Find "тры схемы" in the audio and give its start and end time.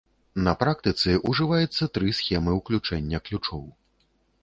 1.99-2.51